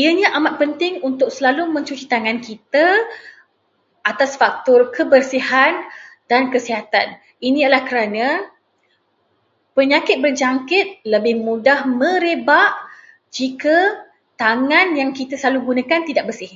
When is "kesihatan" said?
6.52-7.06